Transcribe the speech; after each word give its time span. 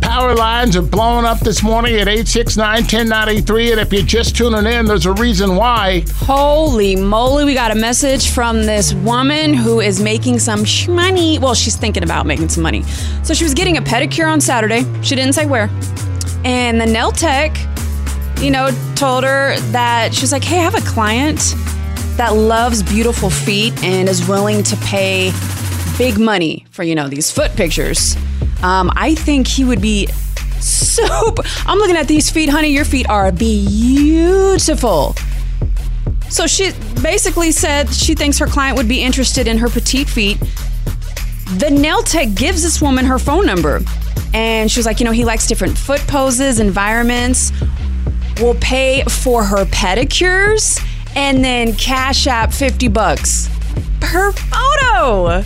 Power 0.00 0.34
lines 0.34 0.74
are 0.74 0.82
blowing 0.82 1.26
up 1.26 1.40
this 1.40 1.62
morning 1.62 1.94
at 1.94 2.08
869 2.08 2.82
1093. 2.82 3.72
And 3.72 3.80
if 3.80 3.92
you're 3.92 4.02
just 4.02 4.34
tuning 4.34 4.64
in, 4.64 4.86
there's 4.86 5.04
a 5.04 5.12
reason 5.12 5.54
why. 5.54 6.04
Holy 6.16 6.96
moly, 6.96 7.44
we 7.44 7.52
got 7.52 7.70
a 7.70 7.74
message 7.74 8.30
from 8.30 8.64
this 8.64 8.94
woman 8.94 9.52
who 9.52 9.80
is 9.80 10.00
making 10.00 10.38
some 10.38 10.64
money. 10.88 11.38
Well, 11.38 11.54
she's 11.54 11.76
thinking 11.76 12.02
about 12.02 12.24
making 12.24 12.48
some 12.48 12.62
money. 12.62 12.82
So 13.22 13.34
she 13.34 13.44
was 13.44 13.52
getting 13.52 13.76
a 13.76 13.82
pedicure 13.82 14.32
on 14.32 14.40
Saturday. 14.40 14.84
She 15.02 15.14
didn't 15.14 15.34
say 15.34 15.44
where. 15.44 15.68
And 16.42 16.80
the 16.80 16.86
nail 16.86 17.12
tech, 17.12 17.54
you 18.40 18.50
know, 18.50 18.70
told 18.94 19.24
her 19.24 19.58
that 19.72 20.14
she 20.14 20.22
was 20.22 20.32
like, 20.32 20.42
hey, 20.42 20.58
I 20.58 20.62
have 20.62 20.74
a 20.74 20.80
client 20.80 21.54
that 22.16 22.30
loves 22.30 22.82
beautiful 22.82 23.28
feet 23.28 23.74
and 23.82 24.08
is 24.08 24.26
willing 24.26 24.62
to 24.64 24.76
pay 24.76 25.32
big 25.98 26.18
money 26.18 26.64
for, 26.70 26.82
you 26.82 26.94
know, 26.94 27.08
these 27.08 27.30
foot 27.30 27.54
pictures. 27.56 28.16
Um, 28.62 28.90
I 28.94 29.14
think 29.14 29.46
he 29.46 29.64
would 29.64 29.80
be 29.80 30.08
super. 30.60 31.42
I'm 31.66 31.78
looking 31.78 31.96
at 31.96 32.08
these 32.08 32.30
feet, 32.30 32.48
honey. 32.48 32.68
Your 32.68 32.84
feet 32.84 33.08
are 33.08 33.32
beautiful. 33.32 35.14
So 36.28 36.46
she 36.46 36.72
basically 37.02 37.52
said 37.52 37.92
she 37.92 38.14
thinks 38.14 38.38
her 38.38 38.46
client 38.46 38.76
would 38.78 38.88
be 38.88 39.02
interested 39.02 39.46
in 39.46 39.58
her 39.58 39.68
petite 39.68 40.08
feet. 40.08 40.38
The 41.58 41.70
nail 41.70 42.02
tech 42.02 42.34
gives 42.34 42.62
this 42.62 42.80
woman 42.80 43.04
her 43.04 43.18
phone 43.18 43.44
number. 43.44 43.80
And 44.32 44.70
she 44.70 44.78
was 44.78 44.86
like, 44.86 44.98
you 44.98 45.04
know, 45.04 45.12
he 45.12 45.24
likes 45.26 45.46
different 45.46 45.76
foot 45.76 46.00
poses, 46.06 46.58
environments. 46.58 47.52
Will 48.40 48.54
pay 48.54 49.02
for 49.04 49.44
her 49.44 49.66
pedicures 49.66 50.82
and 51.14 51.44
then 51.44 51.74
cash 51.74 52.26
app 52.26 52.52
50 52.52 52.88
bucks 52.88 53.50
per 54.00 54.32
photo. 54.32 55.44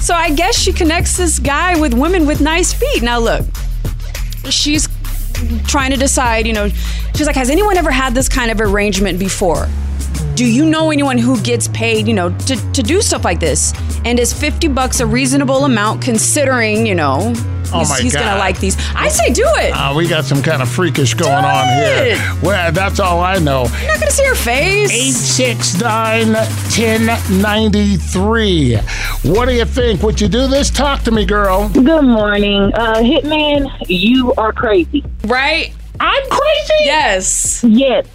So 0.00 0.14
I 0.14 0.30
guess 0.30 0.58
she 0.58 0.72
connects 0.72 1.16
this 1.16 1.38
guy 1.38 1.78
with 1.78 1.94
women 1.94 2.26
with 2.26 2.40
nice 2.40 2.72
feet. 2.72 3.02
Now 3.02 3.18
look, 3.18 3.44
she's 4.48 4.88
trying 5.66 5.90
to 5.90 5.96
decide, 5.96 6.46
you 6.46 6.52
know, 6.52 6.68
she's 7.14 7.26
like, 7.26 7.36
has 7.36 7.50
anyone 7.50 7.76
ever 7.76 7.90
had 7.90 8.14
this 8.14 8.28
kind 8.28 8.50
of 8.50 8.60
arrangement 8.60 9.18
before? 9.18 9.68
Do 10.34 10.46
you 10.46 10.64
know 10.64 10.90
anyone 10.90 11.18
who 11.18 11.40
gets 11.42 11.68
paid, 11.68 12.08
you 12.08 12.14
know, 12.14 12.30
to, 12.30 12.72
to 12.72 12.82
do 12.82 13.02
stuff 13.02 13.24
like 13.24 13.40
this? 13.40 13.74
And 14.04 14.18
is 14.18 14.32
50 14.32 14.68
bucks 14.68 15.00
a 15.00 15.06
reasonable 15.06 15.66
amount 15.66 16.02
considering, 16.02 16.86
you 16.86 16.94
know, 16.94 17.34
Oh 17.72 17.80
he's, 17.80 17.88
my 17.90 17.98
he's 18.00 18.12
God. 18.14 18.24
gonna 18.24 18.38
like 18.38 18.58
these? 18.58 18.76
I 18.94 19.08
say 19.08 19.32
do 19.32 19.44
it. 19.46 19.70
Uh, 19.70 19.94
we 19.96 20.08
got 20.08 20.24
some 20.24 20.42
kind 20.42 20.62
of 20.62 20.68
freakish 20.68 21.14
going 21.14 21.44
on 21.44 21.64
it. 21.68 22.16
here. 22.16 22.36
Well, 22.42 22.72
that's 22.72 22.98
all 23.00 23.20
I 23.20 23.38
know. 23.38 23.66
You're 23.80 23.88
not 23.88 24.00
gonna 24.00 24.10
see 24.10 24.26
her 24.26 24.34
face. 24.34 24.90
869 25.38 26.32
1093. 26.34 28.76
What 29.22 29.46
do 29.46 29.54
you 29.54 29.64
think? 29.64 30.02
Would 30.02 30.20
you 30.20 30.28
do 30.28 30.46
this? 30.46 30.70
Talk 30.70 31.02
to 31.02 31.10
me, 31.10 31.24
girl. 31.24 31.68
Good 31.68 32.02
morning. 32.02 32.72
Uh, 32.74 32.96
Hitman, 32.96 33.70
you 33.88 34.32
are 34.34 34.52
crazy. 34.52 35.04
Right? 35.26 35.72
I'm 36.00 36.22
crazy. 36.30 36.84
Yes. 36.84 37.64
Yes. 37.64 38.06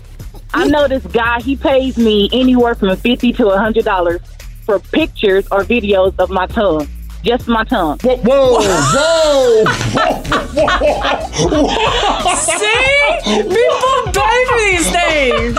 I 0.53 0.67
know 0.67 0.87
this 0.87 1.05
guy, 1.07 1.41
he 1.41 1.55
pays 1.55 1.97
me 1.97 2.29
anywhere 2.31 2.75
from 2.75 2.95
50 2.95 3.33
to 3.33 3.47
a 3.49 3.57
$100 3.57 4.19
for 4.65 4.79
pictures 4.79 5.47
or 5.51 5.63
videos 5.63 6.15
of 6.17 6.29
my 6.29 6.47
tongue. 6.47 6.87
Just 7.25 7.47
my 7.47 7.63
tongue. 7.63 7.97
Whoa, 8.03 8.17
whoa, 8.17 8.59
whoa. 8.61 9.65
See? 12.35 13.41
People 13.41 14.13
pay 14.13 14.45
for 14.45 14.59
these 14.59 14.91
things. 14.91 15.57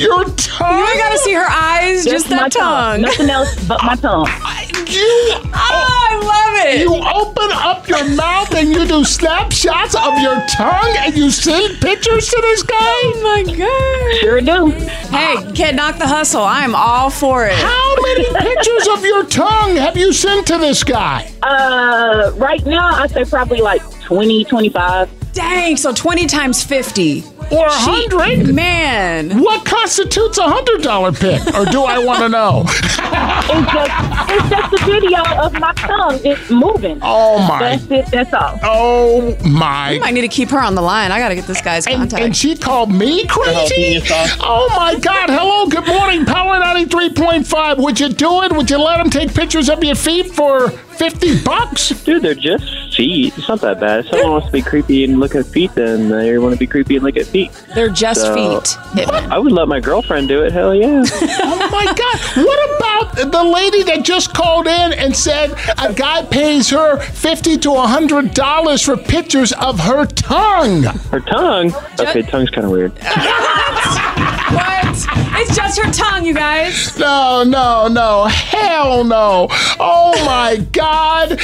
Your 0.00 0.24
tongue. 0.24 0.78
You 0.78 0.86
ain't 0.86 0.98
gotta 0.98 1.18
see 1.18 1.34
her 1.34 1.44
eyes, 1.46 2.06
just, 2.06 2.30
my 2.30 2.48
that 2.48 2.52
tongue. 2.52 3.02
Nothing 3.02 3.28
else 3.28 3.54
but 3.68 3.84
my 3.84 3.96
tongue. 3.96 4.26
You, 4.88 5.32
Oh, 5.54 6.08
I 6.10 6.18
love 6.22 6.66
it. 6.66 6.80
you 6.80 6.94
open 6.94 7.50
up 7.52 7.88
your 7.88 8.04
mouth 8.16 8.54
and 8.54 8.68
you 8.68 8.86
do 8.86 9.04
snapshots 9.04 9.94
of 9.94 10.18
your 10.20 10.40
tongue 10.48 10.94
and 10.98 11.16
you 11.16 11.30
send 11.30 11.80
pictures 11.80 12.28
to 12.28 12.38
this 12.42 12.62
guy? 12.62 12.74
oh 12.78 13.44
my 13.46 13.54
god. 13.54 14.20
Sure 14.20 14.40
do. 14.40 14.70
Hey, 15.16 15.36
can't 15.54 15.76
knock 15.76 15.98
the 15.98 16.06
hustle. 16.06 16.42
I 16.42 16.64
am 16.64 16.74
all 16.74 17.10
for 17.10 17.46
it. 17.46 17.54
How 17.54 17.96
many 18.02 18.24
pictures 18.24 18.88
of 18.88 19.04
your 19.04 19.24
tongue 19.24 19.76
have 19.76 19.96
you 19.96 20.12
sent 20.12 20.46
to 20.48 20.58
this 20.58 20.82
guy? 20.84 21.30
Uh, 21.42 22.32
right 22.36 22.64
now, 22.66 22.90
I 22.94 23.06
say 23.06 23.24
probably 23.24 23.60
like 23.60 23.82
20, 24.02 24.44
25. 24.44 25.10
Dang, 25.32 25.76
so 25.78 25.92
20 25.94 26.26
times 26.26 26.62
50. 26.62 27.22
Or 27.52 27.66
a 27.66 27.70
hundred? 27.70 28.54
Man. 28.54 29.40
What 29.42 29.64
constitutes 29.66 30.38
a 30.38 30.48
hundred 30.48 30.82
dollar 30.82 31.12
pic? 31.12 31.42
Or 31.54 31.64
do 31.66 31.82
I 31.84 31.98
want 31.98 32.20
to 32.20 32.28
know? 32.28 32.64
It's 33.44 33.72
just, 33.72 34.30
it's 34.30 34.48
just 34.48 34.72
a 34.72 34.86
video 34.86 35.20
of 35.42 35.52
my 35.54 35.72
tongue 35.74 36.18
just 36.22 36.50
moving. 36.50 36.98
Oh 37.02 37.46
my! 37.46 37.58
That's 37.58 37.90
it. 37.90 38.06
That's 38.10 38.32
all. 38.32 38.58
Oh 38.62 39.36
my! 39.44 39.90
You 39.92 40.00
might 40.00 40.14
need 40.14 40.22
to 40.22 40.28
keep 40.28 40.48
her 40.50 40.58
on 40.60 40.74
the 40.74 40.80
line. 40.80 41.10
I 41.12 41.18
gotta 41.18 41.34
get 41.34 41.46
this 41.46 41.60
guy's 41.60 41.86
And, 41.86 41.96
contact. 41.96 42.22
and 42.22 42.34
she 42.36 42.56
called 42.56 42.90
me 42.90 43.26
crazy. 43.26 44.00
Oh 44.40 44.72
my 44.76 44.98
God! 44.98 45.28
Hello, 45.28 45.66
good 45.66 45.86
morning, 45.86 46.24
Power 46.24 46.58
ninety 46.58 46.86
three 46.86 47.12
point 47.12 47.46
five. 47.46 47.78
Would 47.78 48.00
you 48.00 48.08
do 48.10 48.42
it? 48.44 48.52
Would 48.52 48.70
you 48.70 48.78
let 48.78 49.00
him 49.00 49.10
take 49.10 49.34
pictures 49.34 49.68
of 49.68 49.82
your 49.84 49.96
feet 49.96 50.32
for 50.34 50.70
fifty 50.70 51.38
bucks? 51.42 51.90
Dude, 52.04 52.22
they're 52.22 52.34
just 52.34 52.64
feet. 52.94 53.36
It's 53.38 53.48
not 53.48 53.60
that 53.62 53.80
bad. 53.80 54.00
If 54.00 54.08
someone 54.10 54.30
wants 54.32 54.46
to 54.48 54.52
be 54.52 54.62
creepy 54.62 55.04
and 55.04 55.18
look 55.20 55.34
at 55.34 55.46
feet, 55.46 55.74
then 55.74 56.08
they 56.08 56.38
want 56.38 56.52
to 56.54 56.58
be 56.58 56.66
creepy 56.66 56.96
and 56.96 57.04
look 57.04 57.16
at 57.16 57.26
feet. 57.26 57.50
They're 57.74 57.88
just 57.88 58.20
So- 58.22 58.34
feet. 58.34 58.78
Hitman. 59.04 59.30
I 59.30 59.38
would 59.38 59.52
let 59.52 59.68
my 59.68 59.80
girlfriend 59.80 60.28
do 60.28 60.42
it. 60.44 60.52
Hell 60.52 60.74
yeah. 60.74 61.02
Oh 61.44 61.68
my 61.70 61.84
God! 61.86 62.44
What 62.46 62.76
about 62.78 63.32
the 63.32 63.42
lady 63.44 63.82
that 63.84 64.04
just 64.04 64.34
called 64.34 64.66
in 64.66 64.92
and 64.92 65.14
said 65.16 65.52
a 65.82 65.92
guy 65.92 66.22
pays 66.24 66.68
her 66.70 66.98
fifty 67.00 67.56
to 67.58 67.74
hundred 67.74 68.34
dollars 68.34 68.82
for 68.82 68.96
pictures 68.96 69.52
of 69.52 69.80
her 69.80 70.04
tongue? 70.06 70.82
Her 70.82 71.20
tongue. 71.20 71.72
Okay, 71.98 72.22
tongue's 72.22 72.50
kind 72.50 72.64
of 72.66 72.70
weird. 72.72 72.92
What? 74.52 75.06
It's 75.40 75.56
just 75.56 75.80
her 75.80 75.90
tongue, 75.92 76.26
you 76.26 76.34
guys. 76.34 76.98
No, 76.98 77.42
no, 77.42 77.88
no. 77.88 78.24
Hell 78.26 79.02
no. 79.02 79.46
Oh 79.80 80.12
my 80.26 80.58
God. 80.72 81.40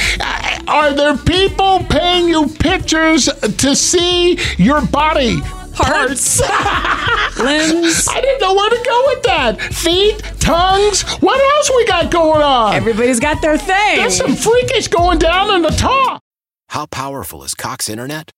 Are 0.69 0.93
there 0.93 1.17
people 1.17 1.83
paying 1.89 2.27
you 2.27 2.47
pictures 2.47 3.25
to 3.25 3.75
see 3.75 4.37
your 4.57 4.85
body? 4.85 5.41
Parts. 5.73 6.39
Limbs. 7.39 8.07
I 8.07 8.21
didn't 8.21 8.41
know 8.41 8.53
where 8.53 8.69
to 8.69 8.83
go 8.85 9.03
with 9.07 9.23
that. 9.23 9.59
Feet, 9.73 10.21
tongues. 10.39 11.01
What 11.21 11.41
else 11.55 11.71
we 11.75 11.87
got 11.87 12.11
going 12.11 12.43
on? 12.43 12.75
Everybody's 12.75 13.19
got 13.19 13.41
their 13.41 13.57
thing. 13.57 13.97
There's 13.97 14.15
some 14.17 14.35
freakish 14.35 14.89
going 14.89 15.17
down 15.17 15.55
in 15.55 15.63
the 15.63 15.69
top. 15.69 16.21
How 16.69 16.85
powerful 16.85 17.43
is 17.43 17.55
Cox 17.55 17.89
Internet? 17.89 18.29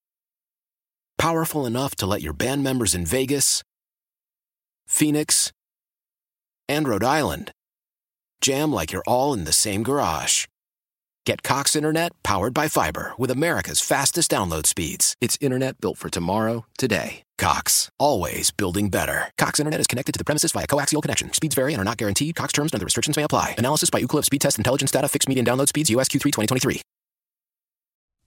Powerful 1.18 1.66
enough 1.66 1.96
to 1.98 2.06
let 2.06 2.22
your 2.22 2.34
band 2.34 2.64
members 2.64 2.96
in 2.96 3.06
Vegas, 3.06 3.62
Phoenix, 4.88 5.52
and 6.70 6.88
Rhode 6.88 7.04
Island 7.04 7.52
jam 8.40 8.72
like 8.72 8.94
you're 8.94 9.04
all 9.06 9.34
in 9.34 9.44
the 9.44 9.52
same 9.52 9.84
garage. 9.84 10.46
Get 11.24 11.44
Cox 11.44 11.76
Internet 11.76 12.14
powered 12.24 12.52
by 12.52 12.68
fiber 12.68 13.14
with 13.16 13.30
America's 13.30 13.80
fastest 13.80 14.32
download 14.32 14.66
speeds. 14.66 15.16
It's 15.22 15.38
internet 15.40 15.80
built 15.80 16.00
for 16.00 16.10
tomorrow, 16.10 16.66
today. 16.80 17.22
Cox, 17.38 17.90
always 18.00 18.50
building 18.50 18.90
better. 18.90 19.30
Cox 19.38 19.60
Internet 19.60 19.82
is 19.82 19.88
connected 19.88 20.14
to 20.14 20.18
the 20.18 20.26
premises 20.26 20.52
via 20.52 20.66
coaxial 20.66 21.00
connection. 21.00 21.32
Speeds 21.32 21.54
vary 21.54 21.74
and 21.74 21.82
are 21.82 21.86
not 21.86 21.98
guaranteed. 21.98 22.36
Cox 22.36 22.54
terms 22.54 22.72
and 22.72 22.80
other 22.80 22.86
restrictions 22.86 23.18
may 23.18 23.24
apply. 23.24 23.54
Analysis 23.60 23.92
by 23.92 24.02
Ookla 24.02 24.26
Speed 24.26 24.42
Test 24.42 24.58
Intelligence 24.58 24.90
Data. 24.90 25.08
Fixed 25.08 25.30
median 25.30 25.46
download 25.46 25.68
speeds. 25.68 25.92
USQ3 25.92 26.24
2023. 26.24 26.82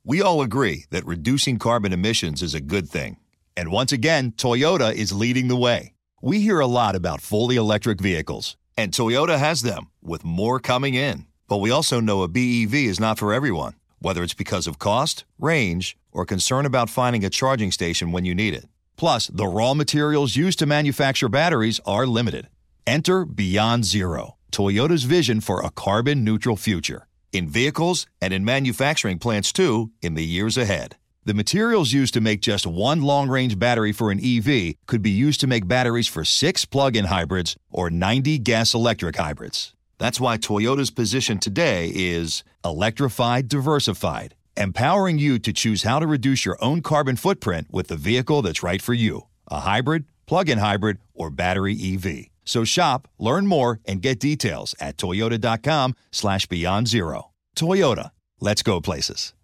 We 0.04 0.22
all 0.22 0.42
agree 0.42 0.84
that 0.90 1.04
reducing 1.06 1.58
carbon 1.58 1.92
emissions 1.92 2.42
is 2.42 2.54
a 2.54 2.60
good 2.60 2.88
thing. 2.88 3.16
And 3.56 3.72
once 3.72 3.90
again, 3.90 4.32
Toyota 4.32 4.94
is 4.94 5.12
leading 5.12 5.48
the 5.48 5.56
way. 5.56 5.94
We 6.22 6.40
hear 6.40 6.60
a 6.60 6.66
lot 6.66 6.94
about 6.94 7.22
fully 7.22 7.56
electric 7.56 8.00
vehicles, 8.00 8.56
and 8.76 8.92
Toyota 8.92 9.38
has 9.38 9.62
them, 9.62 9.90
with 10.02 10.24
more 10.24 10.60
coming 10.60 10.94
in. 10.94 11.26
But 11.48 11.58
we 11.58 11.70
also 11.70 12.00
know 12.00 12.22
a 12.22 12.28
BEV 12.28 12.74
is 12.74 13.00
not 13.00 13.18
for 13.18 13.34
everyone, 13.34 13.74
whether 14.00 14.22
it's 14.22 14.34
because 14.34 14.66
of 14.66 14.78
cost, 14.78 15.24
range, 15.38 15.96
or 16.12 16.24
concern 16.24 16.66
about 16.66 16.90
finding 16.90 17.24
a 17.24 17.30
charging 17.30 17.70
station 17.70 18.12
when 18.12 18.24
you 18.24 18.34
need 18.34 18.54
it. 18.54 18.66
Plus, 18.96 19.26
the 19.28 19.46
raw 19.46 19.74
materials 19.74 20.36
used 20.36 20.58
to 20.60 20.66
manufacture 20.66 21.28
batteries 21.28 21.80
are 21.84 22.06
limited. 22.06 22.48
Enter 22.86 23.24
Beyond 23.24 23.84
Zero, 23.84 24.36
Toyota's 24.52 25.04
vision 25.04 25.40
for 25.40 25.60
a 25.60 25.70
carbon 25.70 26.24
neutral 26.24 26.56
future 26.56 27.06
in 27.34 27.48
vehicles 27.48 28.06
and 28.22 28.32
in 28.32 28.44
manufacturing 28.44 29.18
plants 29.18 29.52
too 29.52 29.90
in 30.00 30.14
the 30.14 30.24
years 30.24 30.56
ahead. 30.56 30.96
The 31.24 31.34
materials 31.34 31.92
used 31.92 32.14
to 32.14 32.20
make 32.20 32.40
just 32.40 32.66
one 32.66 33.02
long 33.02 33.28
range 33.28 33.58
battery 33.58 33.92
for 33.92 34.10
an 34.10 34.20
EV 34.22 34.74
could 34.86 35.02
be 35.02 35.10
used 35.10 35.40
to 35.40 35.46
make 35.46 35.66
batteries 35.66 36.06
for 36.06 36.24
six 36.24 36.64
plug 36.64 36.96
in 36.96 37.06
hybrids 37.06 37.56
or 37.70 37.90
90 37.90 38.38
gas 38.38 38.74
electric 38.74 39.16
hybrids. 39.16 39.73
That's 39.98 40.20
why 40.20 40.38
Toyota's 40.38 40.90
position 40.90 41.38
today 41.38 41.90
is 41.94 42.44
electrified, 42.64 43.48
diversified, 43.48 44.34
empowering 44.56 45.18
you 45.18 45.38
to 45.38 45.52
choose 45.52 45.82
how 45.82 45.98
to 45.98 46.06
reduce 46.06 46.44
your 46.44 46.56
own 46.60 46.80
carbon 46.80 47.16
footprint 47.16 47.68
with 47.70 47.88
the 47.88 47.96
vehicle 47.96 48.42
that's 48.42 48.62
right 48.62 48.82
for 48.82 48.94
you 48.94 49.26
a 49.48 49.60
hybrid, 49.60 50.04
plug 50.26 50.48
in 50.48 50.58
hybrid, 50.58 50.98
or 51.12 51.30
battery 51.30 51.76
EV. 51.80 52.28
So 52.44 52.64
shop, 52.64 53.08
learn 53.18 53.46
more, 53.46 53.80
and 53.84 54.00
get 54.02 54.20
details 54.20 54.74
at 54.80 54.96
toyota.com 54.96 55.94
slash 56.12 56.46
beyond 56.46 56.88
zero. 56.88 57.30
Toyota, 57.56 58.10
let's 58.40 58.62
go 58.62 58.80
places. 58.80 59.34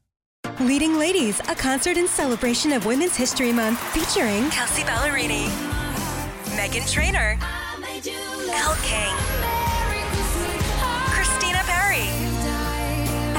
Leading 0.59 0.99
Ladies, 0.99 1.41
a 1.41 1.55
concert 1.55 1.97
in 1.97 2.09
celebration 2.09 2.73
of 2.73 2.87
Women's 2.87 3.15
History 3.17 3.53
Month 3.53 3.79
featuring 3.93 4.49
Kelsea 4.51 4.83
Ballerini, 4.83 5.47
Meghan 6.57 6.91
Trainor, 6.91 7.39
Elle 8.53 8.77
King, 8.83 9.15